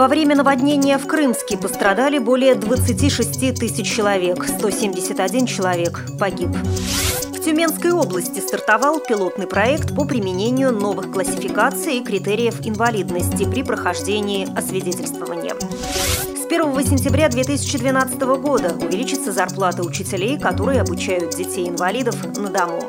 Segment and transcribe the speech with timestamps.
[0.00, 6.48] Во время наводнения в Крымске пострадали более 26 тысяч человек, 171 человек погиб.
[6.48, 14.48] В Тюменской области стартовал пилотный проект по применению новых классификаций и критериев инвалидности при прохождении
[14.56, 15.54] освидетельствования.
[15.54, 22.80] С 1 сентября 2012 года увеличится зарплата учителей, которые обучают детей-инвалидов на дому.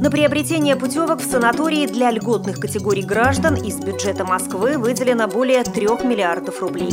[0.00, 5.86] На приобретение путевок в санатории для льготных категорий граждан из бюджета Москвы выделено более 3
[6.04, 6.92] миллиардов рублей.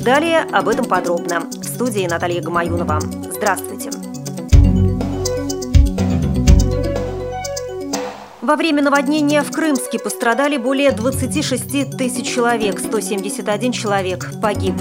[0.00, 1.40] Далее об этом подробно.
[1.40, 2.98] В студии Наталья Гамаюнова.
[3.00, 3.90] Здравствуйте.
[8.40, 14.76] Во время наводнения в Крымске пострадали более 26 тысяч человек, 171 человек погиб.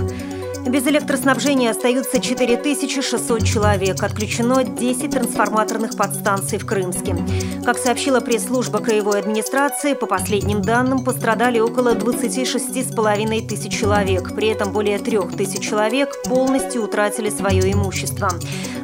[0.70, 4.03] Без электроснабжения остаются 4600 человек.
[4.03, 7.16] Отключено 10 трансформаторных подстанций в Крымске.
[7.63, 14.36] Как сообщила пресс-служба краевой администрации, по последним данным пострадали около 26,5 тысяч человек.
[14.36, 18.30] При этом более 3 тысяч человек полностью утратили свое имущество.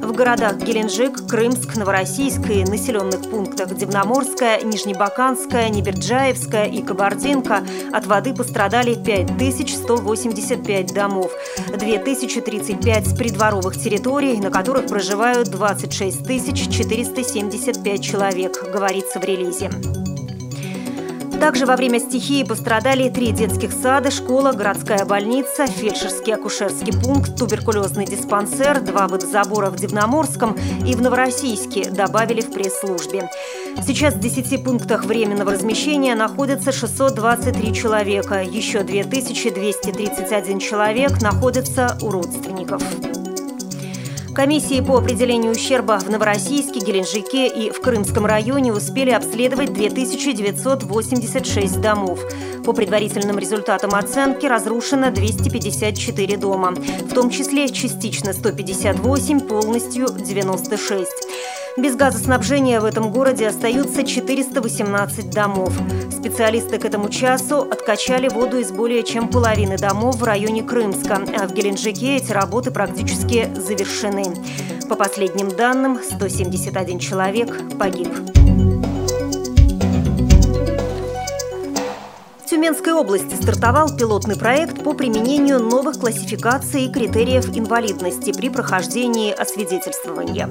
[0.04, 8.34] В городах Геленджик, Крымск, Новороссийск и населенных пунктах Дивноморская, Нижнебаканская, Неберджаевская и Кабардинка от воды
[8.34, 11.32] пострадали 5185 домов.
[11.70, 19.72] 2035 придворовых территорий, на которых проживают 26 475 человек, говорится в релизе.
[21.44, 28.06] Также во время стихии пострадали три детских сада, школа, городская больница, фельдшерский акушерский пункт, туберкулезный
[28.06, 33.30] диспансер, два водозабора в Дивноморском и в Новороссийске, добавили в пресс-службе.
[33.86, 38.42] Сейчас в 10 пунктах временного размещения находятся 623 человека.
[38.42, 42.82] Еще 2231 человек находятся у родственников.
[44.34, 52.20] Комиссии по определению ущерба в Новороссийске, Геленджике и в Крымском районе успели обследовать 2986 домов.
[52.66, 61.12] По предварительным результатам оценки разрушено 254 дома, в том числе частично 158, полностью 96.
[61.76, 65.74] Без газоснабжения в этом городе остаются 418 домов.
[66.12, 71.48] Специалисты к этому часу откачали воду из более чем половины домов в районе Крымска, а
[71.48, 74.26] в Геленджике эти работы практически завершены.
[74.88, 78.10] По последним данным, 171 человек погиб.
[82.64, 90.48] Тюменской области стартовал пилотный проект по применению новых классификаций и критериев инвалидности при прохождении освидетельствования.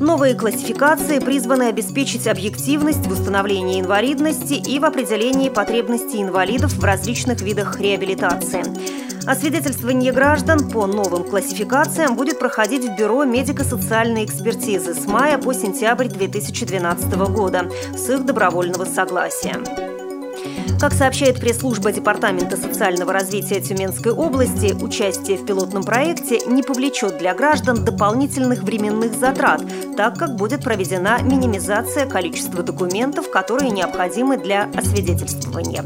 [0.00, 7.42] Новые классификации призваны обеспечить объективность в установлении инвалидности и в определении потребностей инвалидов в различных
[7.42, 8.64] видах реабилитации.
[9.24, 16.08] Освидетельствование граждан по новым классификациям будет проходить в Бюро медико-социальной экспертизы с мая по сентябрь
[16.08, 19.91] 2012 года с их добровольного согласия.
[20.82, 27.34] Как сообщает пресс-служба Департамента социального развития Тюменской области, участие в пилотном проекте не повлечет для
[27.34, 29.62] граждан дополнительных временных затрат,
[29.96, 35.84] так как будет проведена минимизация количества документов, которые необходимы для освидетельствования.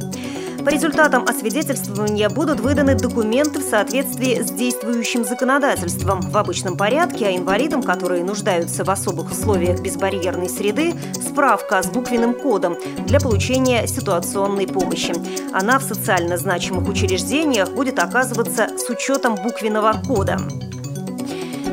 [0.67, 7.37] По результатам освидетельствования будут выданы документы в соответствии с действующим законодательством в обычном порядке, а
[7.37, 14.67] инвалидам, которые нуждаются в особых условиях безбарьерной среды, справка с буквенным кодом для получения ситуационной
[14.67, 15.15] помощи.
[15.53, 20.37] Она в социально значимых учреждениях будет оказываться с учетом буквенного кода.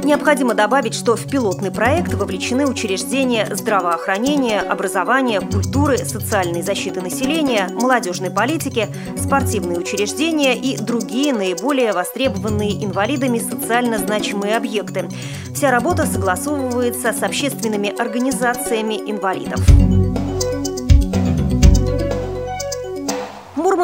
[0.03, 8.29] Необходимо добавить, что в пилотный проект вовлечены учреждения здравоохранения, образования, культуры, социальной защиты населения, молодежной
[8.29, 15.07] политики, спортивные учреждения и другие наиболее востребованные инвалидами социально значимые объекты.
[15.55, 19.61] Вся работа согласовывается с общественными организациями инвалидов.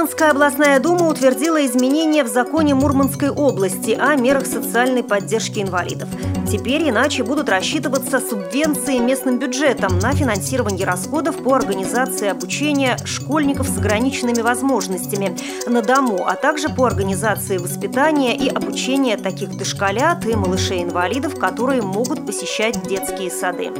[0.09, 6.09] Мурманская областная дума утвердила изменения в законе Мурманской области о мерах социальной поддержки инвалидов.
[6.51, 13.77] Теперь иначе будут рассчитываться субвенции местным бюджетом на финансирование расходов по организации обучения школьников с
[13.77, 21.39] ограниченными возможностями на дому, а также по организации воспитания и обучения таких дошколят и малышей-инвалидов,
[21.39, 23.71] которые могут посещать детские сады.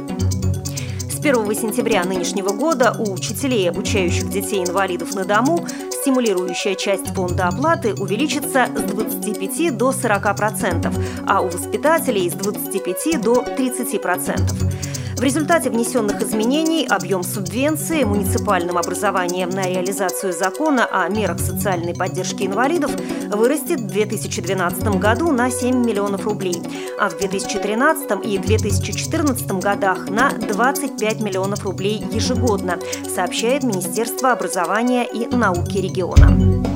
[1.10, 5.66] С 1 сентября нынешнего года у учителей, обучающих детей-инвалидов на дому,
[6.00, 13.42] стимулирующая часть фонда оплаты увеличится с 25 до 40%, а у воспитателей с 25 до
[13.42, 14.89] 30%.
[15.20, 22.44] В результате внесенных изменений объем субвенции муниципальным образованием на реализацию закона о мерах социальной поддержки
[22.44, 22.90] инвалидов
[23.28, 26.56] вырастет в 2012 году на 7 миллионов рублей,
[26.98, 32.78] а в 2013 и 2014 годах на 25 миллионов рублей ежегодно,
[33.14, 36.69] сообщает Министерство образования и науки региона.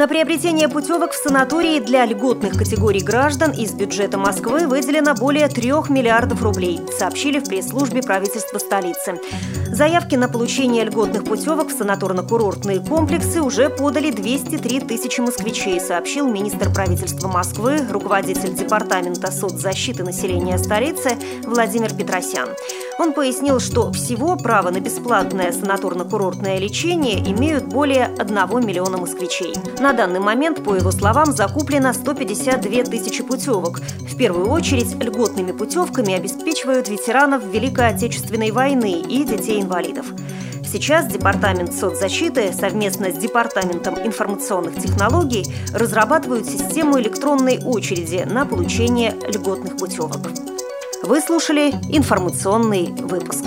[0.00, 5.90] На приобретение путевок в санатории для льготных категорий граждан из бюджета Москвы выделено более трех
[5.90, 9.20] миллиардов рублей, сообщили в пресс-службе правительства столицы.
[9.66, 16.72] Заявки на получение льготных путевок в санаторно-курортные комплексы уже подали 203 тысячи москвичей, сообщил министр
[16.72, 21.10] правительства Москвы, руководитель департамента соцзащиты населения столицы
[21.44, 22.48] Владимир Петросян.
[23.00, 28.36] Он пояснил, что всего право на бесплатное санаторно-курортное лечение имеют более 1
[28.66, 29.54] миллиона москвичей.
[29.78, 33.80] На данный момент, по его словам, закуплено 152 тысячи путевок.
[34.00, 40.04] В первую очередь льготными путевками обеспечивают ветеранов Великой Отечественной войны и детей-инвалидов.
[40.70, 49.78] Сейчас Департамент соцзащиты совместно с Департаментом информационных технологий разрабатывают систему электронной очереди на получение льготных
[49.78, 50.18] путевок.
[51.10, 53.44] Вы слушали информационный выпуск.